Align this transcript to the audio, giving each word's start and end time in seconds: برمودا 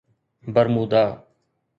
برمودا 0.53 1.23